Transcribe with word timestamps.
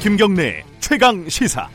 김경래 0.00 0.62
최강 0.78 1.28
시사. 1.28 1.68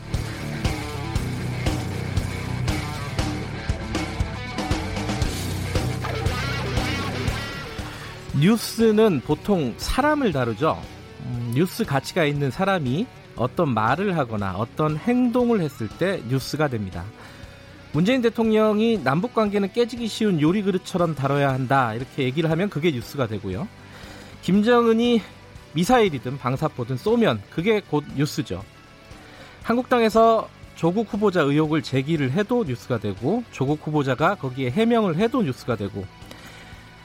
뉴스는 8.40 9.20
보통 9.20 9.74
사람을 9.76 10.32
다루죠. 10.32 10.82
음, 11.26 11.52
뉴스 11.54 11.84
가치가 11.84 12.24
있는 12.24 12.50
사람이 12.50 13.06
어떤 13.36 13.74
말을 13.74 14.16
하거나 14.16 14.54
어떤 14.56 14.96
행동을 14.96 15.60
했을 15.60 15.86
때 15.88 16.22
뉴스가 16.26 16.68
됩니다. 16.68 17.04
문재인 17.92 18.22
대통령이 18.22 19.04
남북 19.04 19.34
관계는 19.34 19.72
깨지기 19.74 20.08
쉬운 20.08 20.40
요리 20.40 20.62
그릇처럼 20.62 21.14
다뤄야 21.14 21.52
한다 21.52 21.92
이렇게 21.92 22.22
얘기를 22.22 22.50
하면 22.50 22.70
그게 22.70 22.90
뉴스가 22.90 23.26
되고요. 23.26 23.68
김정은이 24.40 25.20
미사일이든 25.74 26.38
방사포든 26.38 26.96
쏘면 26.96 27.42
그게 27.50 27.80
곧 27.80 28.04
뉴스죠. 28.16 28.64
한국당에서 29.62 30.48
조국 30.74 31.12
후보자 31.12 31.42
의혹을 31.42 31.82
제기를 31.82 32.32
해도 32.32 32.64
뉴스가 32.64 32.98
되고 32.98 33.44
조국 33.52 33.86
후보자가 33.86 34.34
거기에 34.36 34.70
해명을 34.70 35.16
해도 35.16 35.42
뉴스가 35.42 35.76
되고 35.76 36.04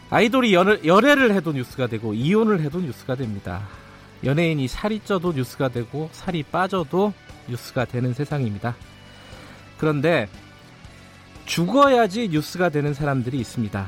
아이돌이 0.09 0.53
연, 0.53 0.83
열애를 0.83 1.33
해도 1.35 1.51
뉴스가 1.51 1.87
되고 1.87 2.13
이혼을 2.13 2.61
해도 2.61 2.79
뉴스가 2.79 3.15
됩니다. 3.15 3.67
연예인이 4.23 4.67
살이 4.67 4.99
쪄도 4.99 5.33
뉴스가 5.33 5.69
되고 5.69 6.09
살이 6.11 6.43
빠져도 6.43 7.13
뉴스가 7.47 7.85
되는 7.85 8.13
세상입니다. 8.13 8.75
그런데 9.77 10.27
죽어야지 11.45 12.29
뉴스가 12.29 12.69
되는 12.69 12.93
사람들이 12.93 13.39
있습니다. 13.39 13.87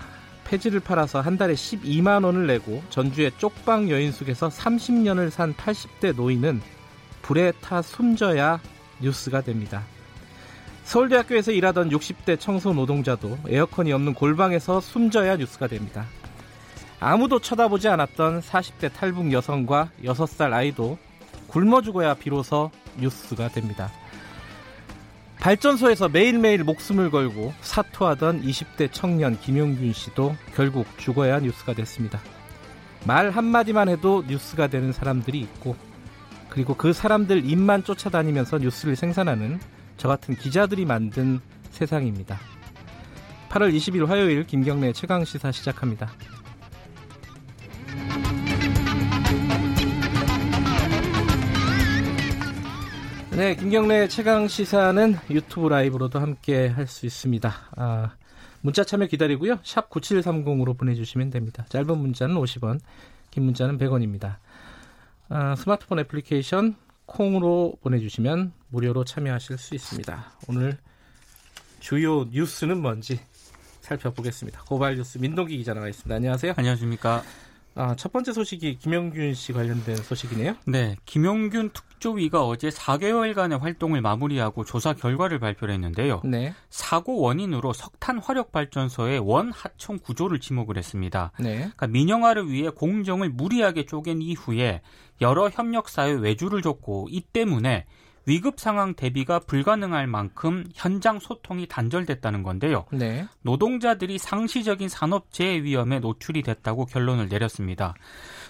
폐지를 0.51 0.81
팔아서 0.81 1.21
한 1.21 1.37
달에 1.37 1.53
12만 1.53 2.25
원을 2.25 2.45
내고 2.45 2.83
전주의 2.89 3.31
쪽방 3.37 3.89
여인숙에서 3.89 4.49
30년을 4.49 5.29
산 5.29 5.53
80대 5.53 6.13
노인은 6.13 6.61
불에 7.21 7.53
타 7.61 7.81
숨져야 7.81 8.59
뉴스가 8.99 9.41
됩니다. 9.41 9.83
서울대학교에서 10.83 11.53
일하던 11.53 11.89
60대 11.89 12.37
청소 12.37 12.73
노동자도 12.73 13.37
에어컨이 13.47 13.93
없는 13.93 14.13
골방에서 14.13 14.81
숨져야 14.81 15.37
뉴스가 15.37 15.67
됩니다. 15.67 16.05
아무도 16.99 17.39
쳐다보지 17.39 17.87
않았던 17.87 18.41
40대 18.41 18.91
탈북 18.93 19.31
여성과 19.31 19.91
6살 20.03 20.51
아이도 20.51 20.97
굶어 21.47 21.81
죽어야 21.81 22.13
비로소 22.13 22.71
뉴스가 22.99 23.47
됩니다. 23.47 23.89
발전소에서 25.41 26.07
매일매일 26.07 26.63
목숨을 26.63 27.09
걸고 27.09 27.51
사투하던 27.61 28.43
20대 28.43 28.89
청년 28.91 29.39
김용균 29.39 29.91
씨도 29.91 30.35
결국 30.53 30.85
죽어야 30.99 31.39
뉴스가 31.39 31.73
됐습니다. 31.73 32.21
말 33.07 33.31
한마디만 33.31 33.89
해도 33.89 34.23
뉴스가 34.27 34.67
되는 34.67 34.93
사람들이 34.93 35.39
있고 35.39 35.75
그리고 36.49 36.75
그 36.75 36.93
사람들 36.93 37.49
입만 37.49 37.83
쫓아다니면서 37.83 38.59
뉴스를 38.59 38.95
생산하는 38.95 39.59
저 39.97 40.07
같은 40.07 40.35
기자들이 40.35 40.85
만든 40.85 41.39
세상입니다. 41.71 42.37
8월 43.49 43.73
20일 43.75 44.05
화요일 44.05 44.45
김경래 44.45 44.93
최강 44.93 45.25
시사 45.25 45.51
시작합니다. 45.51 46.11
네, 53.41 53.55
김경래 53.55 54.07
최강 54.07 54.47
시사는 54.47 55.17
유튜브 55.31 55.67
라이브로도 55.67 56.19
함께 56.19 56.67
할 56.67 56.85
수 56.85 57.07
있습니다. 57.07 57.51
아, 57.75 58.11
문자 58.61 58.83
참여 58.83 59.07
기다리고요. 59.07 59.57
샵 59.63 59.89
9730으로 59.89 60.77
보내주시면 60.77 61.31
됩니다. 61.31 61.65
짧은 61.69 61.97
문자는 61.97 62.35
50원, 62.35 62.79
긴 63.31 63.45
문자는 63.45 63.79
100원입니다. 63.79 64.35
아, 65.29 65.55
스마트폰 65.55 65.97
애플리케이션 65.97 66.75
콩으로 67.07 67.73
보내주시면 67.81 68.53
무료로 68.69 69.05
참여하실 69.05 69.57
수 69.57 69.73
있습니다. 69.73 70.23
오늘 70.47 70.77
주요 71.79 72.25
뉴스는 72.25 72.79
뭔지 72.79 73.21
살펴보겠습니다. 73.79 74.65
고발 74.65 74.97
뉴스 74.97 75.17
민동기 75.17 75.57
기자 75.57 75.73
나와 75.73 75.87
있습니다. 75.87 76.13
안녕하세요. 76.13 76.53
안녕하십니까. 76.57 77.23
아, 77.75 77.95
첫 77.95 78.11
번째 78.11 78.33
소식이 78.33 78.77
김영균 78.79 79.33
씨 79.33 79.53
관련된 79.53 79.95
소식이네요. 79.95 80.55
네, 80.65 80.95
김영균 81.05 81.69
특조위가 81.71 82.45
어제 82.45 82.69
4개월간의 82.69 83.59
활동을 83.59 84.01
마무리하고 84.01 84.65
조사 84.65 84.93
결과를 84.93 85.39
발표를 85.39 85.73
했는데요. 85.75 86.21
네. 86.25 86.53
사고 86.69 87.19
원인으로 87.19 87.73
석탄 87.73 88.19
화력 88.19 88.51
발전소의 88.51 89.19
원 89.19 89.51
하청 89.51 89.99
구조를 89.99 90.39
지목을 90.39 90.77
했습니다. 90.77 91.31
네. 91.39 91.57
그러니까 91.57 91.87
민영화를 91.87 92.49
위해 92.49 92.69
공정을 92.69 93.29
무리하게 93.29 93.85
쪼갠 93.85 94.21
이후에 94.21 94.81
여러 95.21 95.49
협력사에 95.49 96.11
외주를 96.11 96.61
줬고 96.61 97.07
이 97.09 97.21
때문에 97.21 97.85
위급 98.25 98.59
상황 98.59 98.93
대비가 98.93 99.39
불가능할 99.39 100.07
만큼 100.07 100.65
현장 100.73 101.19
소통이 101.19 101.67
단절됐다는 101.67 102.43
건데요. 102.43 102.85
네. 102.91 103.25
노동자들이 103.41 104.17
상시적인 104.17 104.89
산업재해 104.89 105.63
위험에 105.63 105.99
노출이 105.99 106.43
됐다고 106.43 106.85
결론을 106.85 107.29
내렸습니다. 107.29 107.93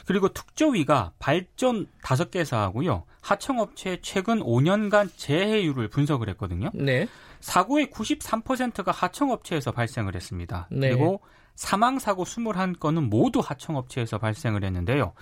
그리고 0.06 0.30
특조위가 0.30 1.14
발전 1.20 1.88
5개사하고요. 2.04 3.04
하청업체의 3.22 4.00
최근 4.02 4.40
5년간 4.42 5.10
재해율을 5.16 5.88
분석을 5.88 6.28
했거든요. 6.30 6.72
네. 6.74 7.08
사고의 7.40 7.88
93%가 7.88 8.92
하청업체에서 8.92 9.72
발생을 9.72 10.16
했습니다. 10.16 10.68
네. 10.72 10.90
그리고 10.90 11.22
사망사고 11.56 12.24
21건은 12.24 13.10
모두 13.10 13.40
하청업체에서 13.44 14.18
발생을 14.18 14.64
했는데요. 14.64 15.14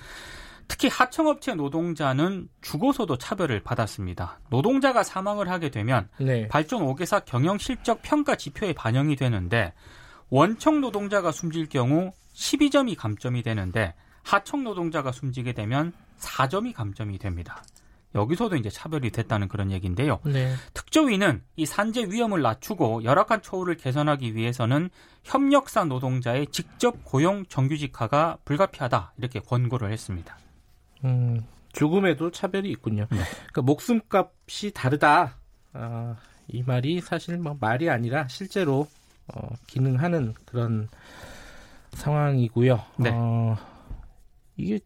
특히 0.70 0.88
하청업체 0.88 1.56
노동자는 1.56 2.48
죽어서도 2.62 3.18
차별을 3.18 3.62
받았습니다. 3.64 4.40
노동자가 4.50 5.04
사망을 5.04 5.50
하게 5.50 5.70
되면 5.70 6.08
네. 6.20 6.48
발전 6.48 6.86
5개사 6.86 7.26
경영 7.26 7.58
실적 7.58 8.02
평가 8.02 8.36
지표에 8.36 8.72
반영이 8.74 9.18
되는데 9.18 9.74
원청 10.30 10.80
노동자가 10.80 11.32
숨질 11.34 11.68
경우 11.68 12.14
12점이 12.34 12.96
감점이 12.96 13.44
되는데 13.44 13.96
하청 14.24 14.64
노동자가 14.64 15.12
숨지게 15.12 15.54
되면 15.54 15.92
4점이 16.20 16.74
감점이 16.74 17.18
됩니다. 17.18 17.64
여기서도 18.16 18.56
이제 18.56 18.70
차별이 18.70 19.10
됐다는 19.10 19.48
그런 19.48 19.72
얘기인데요. 19.72 20.20
네. 20.24 20.54
특조위는 20.74 21.44
이 21.56 21.66
산재 21.66 22.06
위험을 22.10 22.42
낮추고 22.42 23.04
열악한 23.04 23.42
처우를 23.42 23.76
개선하기 23.76 24.36
위해서는 24.36 24.90
협력사 25.24 25.86
노동자의 25.86 26.48
직접 26.48 27.04
고용 27.04 27.46
정규직화가 27.48 28.38
불가피하다 28.46 29.14
이렇게 29.18 29.40
권고를 29.40 29.92
했습니다. 29.92 30.38
음, 31.06 31.42
죽음에도 31.72 32.32
차별이 32.32 32.70
있군요. 32.72 33.08
네. 33.12 33.20
그러니까 33.48 33.62
목숨값이 33.62 34.72
다르다. 34.74 35.38
아, 35.74 36.16
이 36.48 36.64
말이 36.64 37.00
사실 37.02 37.38
뭐 37.38 37.58
말이 37.60 37.90
아니라 37.90 38.28
실제로 38.28 38.88
어, 39.34 39.50
기능하는 39.68 40.34
그런 40.46 40.88
상황이고요. 41.92 42.84
네. 42.98 43.12
어, 43.14 43.56
이게 44.58 44.80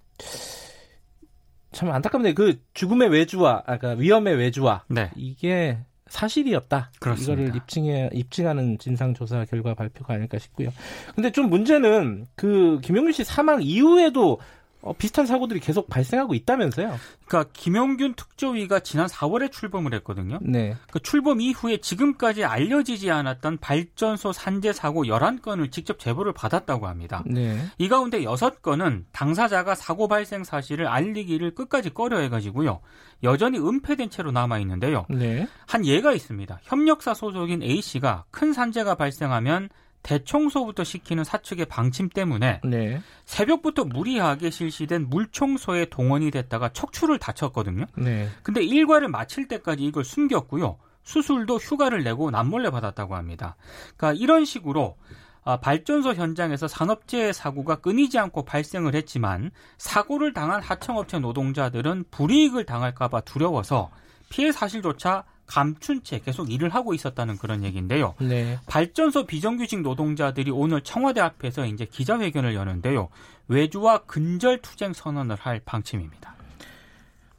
참 1.72 1.92
안타깝네요. 1.92 2.34
그 2.36 2.62
죽음의 2.74 3.10
외주와 3.10 3.64
아까 3.66 3.78
그러니까 3.78 4.02
위험의 4.02 4.36
외주와 4.36 4.84
네. 4.90 5.10
이게 5.16 5.80
사실이었다. 6.08 6.92
그렇습니다. 7.00 7.34
이거를 7.34 7.56
입증해 7.56 8.10
입증하는 8.14 8.78
진상 8.78 9.16
조사 9.16 9.44
결과 9.46 9.74
발표가 9.74 10.14
아닐까 10.14 10.38
싶고요. 10.38 10.70
근데 11.16 11.32
좀 11.32 11.50
문제는 11.50 12.28
그 12.36 12.80
김용민 12.84 13.14
씨 13.14 13.24
사망 13.24 13.64
이후에도 13.64 14.40
어, 14.84 14.92
비슷한 14.92 15.26
사고들이 15.26 15.62
계속 15.62 15.88
발생하고 15.88 16.34
있다면서요? 16.34 17.00
그러니까 17.26 17.50
김영균 17.54 18.16
특조위가 18.16 18.82
지난 18.82 19.08
4월에 19.08 19.50
출범을 19.50 19.94
했거든요. 19.96 20.40
네. 20.42 20.76
그 20.92 21.00
출범 21.00 21.40
이후에 21.40 21.78
지금까지 21.78 22.44
알려지지 22.44 23.10
않았던 23.10 23.60
발전소 23.60 24.34
산재 24.34 24.74
사고 24.74 25.06
11건을 25.06 25.72
직접 25.72 26.00
제보를 26.00 26.34
받았다고 26.34 26.88
합니다. 26.88 27.24
네. 27.26 27.66
이 27.78 27.88
가운데 27.88 28.22
6건은 28.24 29.06
당사자가 29.14 29.74
사고 29.74 30.10
발생 30.10 30.44
사실을 30.44 30.88
알리기를 30.88 31.56
끝까지 31.56 31.92
꺼려 31.92 32.20
해가지고요. 32.20 32.82
여전히 33.24 33.60
은폐된 33.60 34.10
채로 34.10 34.32
남아 34.34 34.60
있는데요. 34.60 35.06
네. 35.10 35.48
한 35.66 35.86
예가 35.86 36.12
있습니다. 36.12 36.60
협력사 36.64 37.14
소속인 37.14 37.64
A 37.64 37.82
씨가 37.82 38.26
큰 38.32 38.52
산재가 38.52 38.96
발생하면 38.96 39.70
대청소부터 40.04 40.84
시키는 40.84 41.24
사측의 41.24 41.66
방침 41.66 42.10
때문에 42.10 42.62
네. 42.64 43.02
새벽부터 43.26 43.86
무리하게 43.86 44.50
실시된 44.50 45.10
물청소에 45.10 45.86
동원이 45.86 46.30
됐다가 46.30 46.70
척추를 46.70 47.18
다쳤거든요. 47.18 47.86
네. 47.96 48.30
근데 48.44 48.62
일과를 48.64 49.08
마칠 49.08 49.48
때까지 49.48 49.84
이걸 49.84 50.04
숨겼고요. 50.04 50.78
수술도 51.04 51.58
휴가를 51.58 52.04
내고 52.04 52.32
남몰래 52.32 52.70
받았다고 52.70 53.16
합니다. 53.16 53.56
그러니까 53.98 54.22
이런 54.22 54.46
식으로 54.46 54.98
아, 55.46 55.58
발전소 55.58 56.14
현장에서 56.14 56.70
산업재해 56.70 57.34
사고가 57.34 57.78
끊이지 57.78 58.18
않고 58.18 58.46
발생을 58.46 58.96
했지만 58.96 59.52
사고를 59.78 60.32
당한 60.32 60.62
하청업체 60.62 61.20
노동자들은 61.20 62.06
불이익을 62.12 62.66
당할까봐 62.66 63.22
두려워서 63.22 63.92
피해 64.30 64.54
사실조차 64.54 65.26
감춘 65.46 66.04
채 66.04 66.20
계속 66.20 66.52
일을 66.52 66.70
하고 66.70 66.94
있었다는 66.94 67.38
그런 67.38 67.64
얘기인데요. 67.64 68.16
네. 68.20 68.60
발전소 68.66 69.26
비정규직 69.26 69.82
노동자들이 69.82 70.52
오늘 70.52 70.82
청와대 70.82 71.22
앞에서 71.22 71.66
이제 71.66 71.86
기자회견을 71.86 72.56
여는데요. 72.56 73.10
외주와 73.48 74.00
근절 74.06 74.62
투쟁 74.62 74.94
선언을 74.94 75.36
할 75.36 75.62
방침입니다. 75.64 76.36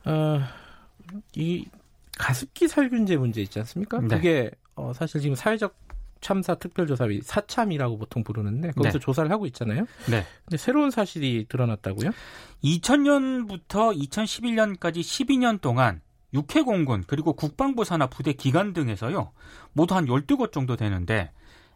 어, 0.05 0.41
이 1.35 1.67
가습기 2.19 2.69
살균제 2.69 3.17
문제 3.17 3.41
있지 3.43 3.59
않습니까? 3.61 4.01
네. 4.01 4.09
그게 4.09 4.51
어, 4.77 4.93
사실 4.95 5.21
지금 5.21 5.35
사회적 5.35 5.75
참사 6.21 6.55
특별조사위 6.55 7.21
사참이라고 7.23 7.99
보통 7.99 8.25
부르는데 8.25 8.71
거기서 8.71 8.99
네. 8.99 8.99
조사를 8.99 9.31
하고 9.31 9.45
있잖아요. 9.47 9.85
네. 10.11 10.25
근데 10.45 10.57
새로운 10.57 10.91
사실이 10.91 11.47
드러났다고요? 11.51 12.11
2000년부터 12.65 13.95
2011년까지 14.09 15.01
12년 15.01 15.61
동안 15.61 16.01
육해공군 16.35 17.05
그리고 17.07 17.33
국방부 17.33 17.85
산하 17.85 18.07
부대 18.09 18.33
기관 18.33 18.73
등에서요. 18.73 19.31
모두 19.73 19.95
한 19.95 20.07
12곳 20.07 20.53
정도 20.53 20.77
되는데 20.77 21.31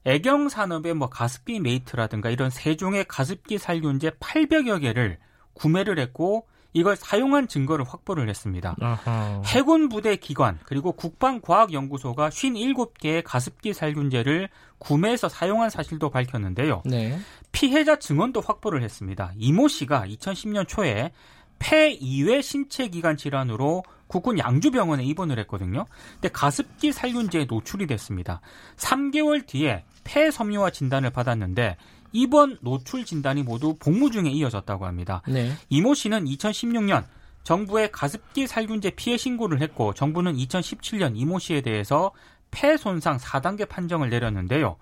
애경 0.04 0.48
산업의 0.48 0.94
뭐 0.94 1.08
가습기 1.08 1.60
메이트라든가 1.60 2.30
이런 2.30 2.50
세 2.50 2.64
종의 2.64 3.06
가습기 3.08 3.58
살균제 3.58 4.10
800여 4.20 4.80
개를 4.80 5.18
구매를 5.54 5.98
했고 5.98 6.46
이걸 6.74 6.96
사용한 6.96 7.48
증거를 7.48 7.84
확보를 7.84 8.28
했습니다. 8.28 8.76
아하. 8.80 9.42
해군 9.46 9.88
부대 9.88 10.16
기관 10.16 10.58
그리고 10.64 10.92
국방과학연구소가 10.92 12.28
57개의 12.28 13.22
가습기 13.24 13.72
살균제를 13.72 14.48
구매해서 14.78 15.28
사용한 15.28 15.70
사실도 15.70 16.10
밝혔는데요. 16.10 16.82
네. 16.84 17.18
피해자 17.52 17.96
증언도 17.96 18.40
확보를 18.40 18.82
했습니다. 18.82 19.32
이모 19.36 19.66
씨가 19.66 20.04
2010년 20.06 20.68
초에 20.68 21.10
폐 21.58 21.90
이외 21.90 22.40
신체 22.40 22.88
기관 22.88 23.16
질환으로 23.16 23.82
국군 24.06 24.38
양주병원에 24.38 25.04
입원을 25.04 25.38
했거든요. 25.40 25.84
근데 26.14 26.28
가습기 26.28 26.92
살균제에 26.92 27.44
노출이 27.44 27.86
됐습니다. 27.86 28.40
3개월 28.76 29.46
뒤에 29.46 29.84
폐 30.04 30.30
섬유화 30.30 30.70
진단을 30.70 31.10
받았는데 31.10 31.76
이번 32.12 32.58
노출 32.62 33.04
진단이 33.04 33.42
모두 33.42 33.76
복무 33.78 34.10
중에 34.10 34.30
이어졌다고 34.30 34.86
합니다. 34.86 35.22
네. 35.28 35.52
이모 35.68 35.94
씨는 35.94 36.24
2016년 36.24 37.04
정부에 37.44 37.90
가습기 37.90 38.46
살균제 38.46 38.90
피해 38.90 39.16
신고를 39.16 39.60
했고 39.60 39.94
정부는 39.94 40.36
2017년 40.36 41.12
이모 41.14 41.38
씨에 41.38 41.60
대해서 41.60 42.12
폐 42.50 42.76
손상 42.76 43.18
4단계 43.18 43.68
판정을 43.68 44.08
내렸는데요. 44.08 44.76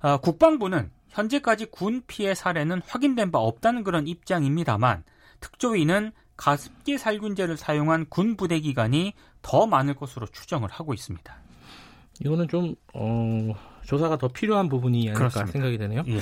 어, 0.00 0.16
국방부는 0.18 0.90
현재까지 1.10 1.66
군 1.66 2.02
피해 2.06 2.34
사례는 2.34 2.82
확인된 2.86 3.30
바 3.30 3.38
없다는 3.38 3.84
그런 3.84 4.08
입장입니다만 4.08 5.04
특조위는 5.44 6.12
가습기 6.36 6.96
살균제를 6.98 7.56
사용한 7.58 8.06
군 8.08 8.36
부대 8.36 8.58
기간이 8.60 9.12
더 9.42 9.66
많을 9.66 9.94
것으로 9.94 10.26
추정을 10.26 10.70
하고 10.70 10.94
있습니다. 10.94 11.36
이거는 12.20 12.48
좀 12.48 12.74
어, 12.94 13.54
조사가 13.82 14.16
더 14.18 14.28
필요한 14.28 14.68
부분이 14.70 15.00
아닐까 15.08 15.18
그렇습니다. 15.18 15.52
생각이 15.52 15.76
되네요. 15.78 16.02
예. 16.08 16.18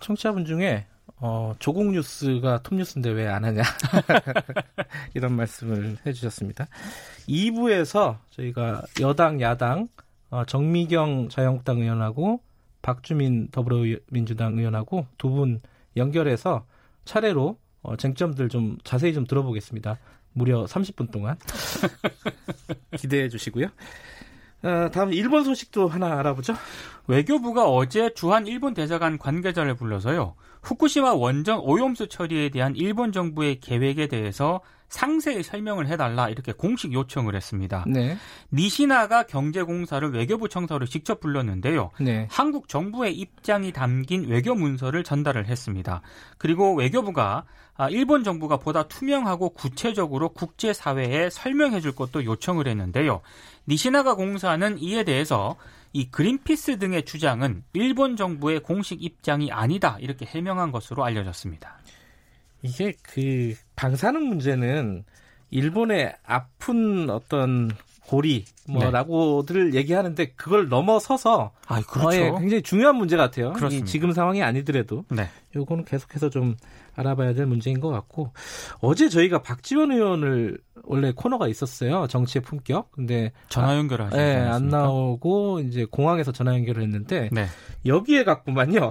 청취자분 0.00 0.44
중에 0.46 0.86
어, 1.16 1.54
조국 1.58 1.90
뉴스가 1.92 2.62
톱 2.62 2.74
뉴스인데 2.76 3.10
왜 3.10 3.28
안 3.28 3.44
하냐 3.44 3.62
이런 5.14 5.34
말씀을 5.34 5.98
해주셨습니다. 6.04 6.66
2부에서 7.28 8.18
저희가 8.30 8.82
여당 9.00 9.40
야당 9.40 9.88
어, 10.30 10.44
정미경 10.44 11.28
자유한국당 11.28 11.78
의원하고 11.78 12.40
박주민 12.82 13.48
더불어민주당 13.50 14.58
의원하고 14.58 15.06
두 15.18 15.28
분 15.30 15.60
연결해서 15.96 16.64
차례로 17.04 17.58
어, 17.82 17.96
쟁점들 17.96 18.48
좀 18.48 18.78
자세히 18.84 19.12
좀 19.14 19.26
들어보겠습니다. 19.26 19.98
무려 20.32 20.64
30분 20.64 21.10
동안 21.10 21.36
기대해 22.96 23.28
주시고요. 23.28 23.66
어, 24.62 24.90
다음 24.92 25.12
일본 25.12 25.44
소식도 25.44 25.88
하나 25.88 26.18
알아보죠. 26.18 26.54
외교부가 27.10 27.68
어제 27.68 28.14
주한 28.14 28.46
일본 28.46 28.72
대사관 28.72 29.18
관계자를 29.18 29.74
불러서요. 29.74 30.34
후쿠시마 30.62 31.14
원전 31.14 31.58
오염수 31.58 32.08
처리에 32.08 32.50
대한 32.50 32.76
일본 32.76 33.10
정부의 33.10 33.58
계획에 33.60 34.06
대해서 34.06 34.60
상세히 34.88 35.42
설명을 35.42 35.86
해달라 35.86 36.28
이렇게 36.28 36.52
공식 36.52 36.92
요청을 36.92 37.34
했습니다. 37.34 37.84
네. 37.86 38.16
니시나가 38.52 39.24
경제공사를 39.24 40.12
외교부 40.12 40.48
청사로 40.48 40.86
직접 40.86 41.20
불렀는데요. 41.20 41.90
네. 42.00 42.26
한국 42.30 42.68
정부의 42.68 43.14
입장이 43.16 43.72
담긴 43.72 44.28
외교 44.28 44.54
문서를 44.54 45.04
전달을 45.04 45.46
했습니다. 45.46 46.02
그리고 46.38 46.74
외교부가 46.74 47.44
아, 47.76 47.88
일본 47.88 48.24
정부가 48.24 48.58
보다 48.58 48.82
투명하고 48.82 49.50
구체적으로 49.50 50.28
국제사회에 50.30 51.30
설명해 51.30 51.80
줄 51.80 51.92
것도 51.92 52.24
요청을 52.24 52.68
했는데요. 52.68 53.22
니시나가 53.68 54.14
공사는 54.14 54.78
이에 54.78 55.04
대해서 55.04 55.56
이 55.92 56.10
그린피스 56.10 56.78
등의 56.78 57.04
주장은 57.04 57.64
일본 57.72 58.16
정부의 58.16 58.60
공식 58.60 59.02
입장이 59.02 59.50
아니다 59.50 59.96
이렇게 60.00 60.24
해명한 60.26 60.72
것으로 60.72 61.04
알려졌습니다. 61.04 61.78
이게 62.62 62.92
그 63.02 63.54
방사능 63.76 64.28
문제는 64.28 65.04
일본의 65.50 66.14
아픈 66.24 67.10
어떤 67.10 67.70
고리 68.10 68.44
뭐라고들 68.68 69.70
네. 69.70 69.78
얘기하는데 69.78 70.32
그걸 70.34 70.68
넘어서서 70.68 71.52
아, 71.66 71.80
그렇죠. 71.82 72.38
굉장히 72.38 72.60
중요한 72.62 72.96
문제 72.96 73.16
같아요. 73.16 73.52
그렇습니다. 73.52 73.86
지금 73.86 74.12
상황이 74.12 74.42
아니더라도 74.42 75.04
네. 75.10 75.28
요거는 75.54 75.84
계속해서 75.84 76.28
좀 76.28 76.56
알아봐야 76.96 77.34
될 77.34 77.46
문제인 77.46 77.78
것 77.78 77.88
같고 77.90 78.32
어제 78.80 79.08
저희가 79.08 79.42
박지원 79.42 79.92
의원을 79.92 80.58
원래 80.90 81.12
코너가 81.14 81.46
있었어요 81.46 82.08
정치의 82.08 82.42
품격 82.42 82.90
근데 82.90 83.30
전화 83.48 83.76
연결을 83.76 84.06
하셨어요 84.06 84.26
네, 84.26 84.36
안 84.40 84.68
나오고 84.68 85.60
이제 85.60 85.86
공항에서 85.88 86.32
전화 86.32 86.52
연결을 86.54 86.82
했는데 86.82 87.28
네. 87.30 87.46
여기에 87.86 88.24
갔구만요 88.24 88.90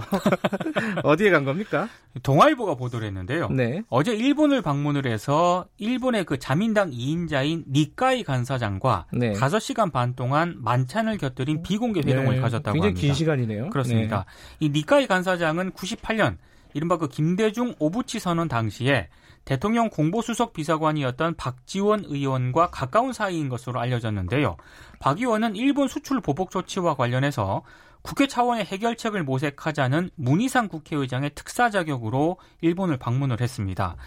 어디에 1.04 1.30
간 1.30 1.44
겁니까 1.44 1.90
동아일보가 2.24 2.75
보도를 2.75 3.06
했는데요 3.07 3.50
네. 3.50 3.81
어제 3.90 4.16
일본을 4.16 4.62
방문을 4.62 5.07
해서 5.07 5.66
일본의 5.78 6.24
그 6.24 6.40
자민당 6.40 6.90
2인자인 6.90 7.66
니카이 7.69 8.24
간사장과 8.24 9.07
네. 9.12 9.34
5시간 9.34 9.92
반 9.92 10.16
동안 10.16 10.56
만찬을 10.60 11.18
곁들인 11.18 11.63
비공개 11.63 12.00
회동을 12.00 12.36
네. 12.36 12.42
가졌다고 12.42 12.74
굉장히 12.74 12.88
합니다 12.88 13.01
굉장히 13.01 13.01
긴 13.01 13.13
시간이네요 13.13 13.69
그렇습니다 13.72 14.25
네. 14.60 14.66
이 14.66 14.69
니카이 14.69 15.07
간사장은 15.07 15.72
98년 15.72 16.38
이른바 16.74 16.98
그 16.98 17.10
김대중 17.10 17.75
오부치 17.80 18.19
선언 18.19 18.48
당시에 18.48 19.10
대통령 19.45 19.89
공보수석 19.89 20.53
비서관이었던 20.53 21.36
박지원 21.36 22.06
의원과 22.06 22.69
가까운 22.69 23.13
사이인 23.13 23.50
것으로 23.50 23.80
알려졌는데요. 23.80 24.57
박 25.00 25.19
의원은 25.19 25.56
일본 25.56 25.88
수출 25.88 26.21
보복 26.21 26.51
조치와 26.51 26.95
관련해서 26.95 27.63
국회 28.01 28.27
차원의 28.27 28.65
해결책을 28.65 29.24
모색하자는 29.24 30.12
문희상 30.15 30.69
국회의장의 30.69 31.31
특사 31.36 31.69
자격으로 31.69 32.38
일본을 32.62 32.98
방문을 32.98 33.41
했습니다. 33.41 33.98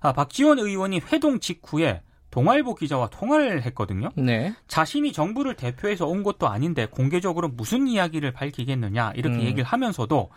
아, 0.00 0.12
박지원 0.12 0.58
의원이 0.58 1.00
회동 1.12 1.40
직후에 1.40 2.02
동아일보 2.30 2.74
기자와 2.74 3.10
통화를 3.10 3.62
했거든요. 3.66 4.08
네. 4.16 4.54
자신이 4.66 5.12
정부를 5.12 5.54
대표해서 5.54 6.06
온 6.06 6.22
것도 6.22 6.48
아닌데 6.48 6.86
공개적으로 6.86 7.48
무슨 7.48 7.86
이야기를 7.86 8.32
밝히겠느냐 8.32 9.12
이렇게 9.16 9.36
음. 9.36 9.42
얘기를 9.42 9.64
하면서도 9.64 10.30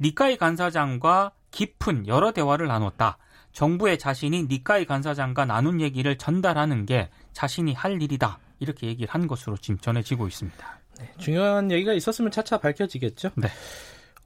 니카이 0.00 0.36
간사장과 0.36 1.32
깊은 1.50 2.06
여러 2.06 2.30
대화를 2.32 2.68
나눴다. 2.68 3.18
정부의 3.52 3.98
자신이 3.98 4.44
니카이 4.44 4.84
간사장과 4.84 5.44
나눈 5.44 5.80
얘기를 5.80 6.16
전달하는 6.16 6.86
게 6.86 7.08
자신이 7.32 7.74
할 7.74 8.00
일이다. 8.00 8.38
이렇게 8.60 8.86
얘기를 8.86 9.12
한 9.12 9.26
것으로 9.26 9.56
지금 9.56 9.78
전해지고 9.78 10.28
있습니다. 10.28 10.80
네, 10.98 11.12
중요한 11.18 11.70
얘기가 11.70 11.92
있었으면 11.92 12.30
차차 12.30 12.58
밝혀지겠죠. 12.58 13.30
네. 13.36 13.48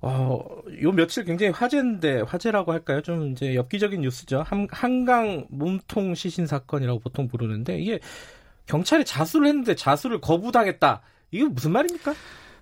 어, 0.00 0.44
요 0.82 0.92
며칠 0.92 1.24
굉장히 1.24 1.52
화제인데 1.52 2.22
화제라고 2.22 2.72
할까요? 2.72 3.00
좀 3.00 3.32
이제 3.32 3.54
엽기적인 3.54 4.02
뉴스죠. 4.02 4.42
한, 4.42 4.68
한강 4.70 5.46
몸통 5.48 6.14
시신 6.14 6.46
사건이라고 6.46 6.98
보통 7.00 7.26
부르는데 7.26 7.78
이게 7.78 8.00
경찰이 8.66 9.04
자수를 9.04 9.46
했는데 9.46 9.74
자수를 9.74 10.20
거부당했다. 10.20 11.00
이게 11.30 11.44
무슨 11.44 11.72
말입니까? 11.72 12.14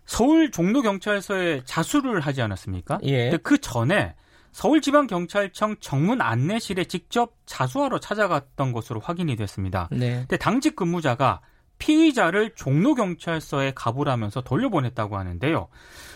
서울 0.04 0.50
종로경찰서에 0.50 1.62
자수를 1.64 2.20
하지 2.20 2.42
않았습니까? 2.42 2.98
예. 3.02 3.30
근데 3.30 3.36
그 3.38 3.58
전에 3.58 4.14
서울지방경찰청 4.52 5.76
정문 5.80 6.20
안내실에 6.20 6.84
직접 6.84 7.34
자수하러 7.46 7.98
찾아갔던 7.98 8.72
것으로 8.72 9.00
확인이 9.00 9.36
됐습니다. 9.36 9.88
네. 9.90 10.18
근데 10.20 10.36
당직 10.36 10.76
근무자가 10.76 11.40
피의자를 11.78 12.54
종로경찰서에 12.54 13.72
가보라면서 13.74 14.42
돌려보냈다고 14.42 15.18
하는데요. 15.18 15.68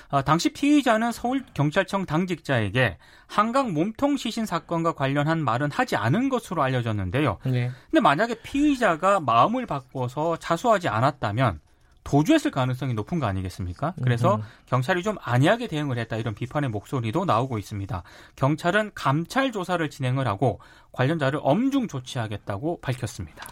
아, 0.09 0.23
당시 0.23 0.53
피의자는 0.53 1.11
서울경찰청 1.11 2.07
당직자에게 2.07 2.99
한강 3.27 3.73
몸통 3.73 4.17
시신 4.17 4.47
사건과 4.47 4.93
관련한 4.93 5.43
말은 5.43 5.73
하지 5.73 5.97
않은 5.97 6.29
것으로 6.29 6.63
알려졌는데요. 6.63 7.39
네. 7.47 7.73
근데 7.91 8.01
만약에 8.01 8.43
피의자가 8.43 9.19
마음을 9.19 9.67
바꿔서 9.67 10.37
자수하지 10.37 10.89
않았다면 10.89 11.59
도주했을 12.07 12.53
가능성이 12.53 12.95
높은 12.95 13.19
거 13.19 13.27
아니겠습니까? 13.27 13.95
그래서 14.03 14.37
음. 14.37 14.43
경찰이 14.67 15.03
좀 15.03 15.17
안이하게 15.21 15.67
대응을 15.67 15.99
했다 15.99 16.17
이런 16.17 16.35
비판의 16.35 16.71
목소리도 16.71 17.25
나오고 17.25 17.59
있습니다. 17.59 18.05
경찰은 18.37 18.93
감찰 18.95 19.51
조사를 19.51 19.91
진행을 19.91 20.29
하고 20.29 20.61
관련자를 20.93 21.41
엄중 21.43 21.89
조치하겠다고 21.89 22.81
밝혔습니다. 22.81 23.45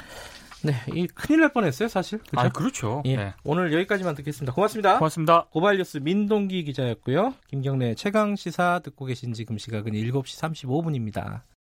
네, 0.63 0.73
이 0.95 1.07
큰일 1.09 1.41
날 1.41 1.53
뻔했어요, 1.53 1.89
사실. 1.89 2.21
그렇죠? 2.21 2.47
아, 2.47 2.49
그렇죠. 2.49 3.03
예, 3.05 3.17
네. 3.17 3.35
오늘 3.43 3.73
여기까지만 3.73 4.15
듣겠습니다. 4.15 4.55
고맙습니다. 4.55 4.99
고맙습니다. 4.99 5.47
고발뉴스 5.51 5.99
민동기 5.99 6.65
기자였고요. 6.65 7.35
김경래 7.49 7.95
최강 7.97 8.37
시사 8.37 8.81
듣고 8.85 9.05
계신 9.05 9.35
지금 9.35 9.59
시각은 9.59 9.93
7시 9.93 10.41
35분입니다. 10.41 11.43